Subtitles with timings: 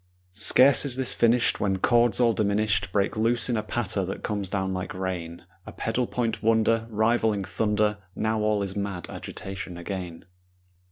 [0.33, 4.49] Scarce is this finished When chords all diminished Break loose in a patter that comes
[4.49, 7.99] down like rain, A pedal point wonder Rivaling thunder.
[8.15, 10.25] Now all is mad agitation again.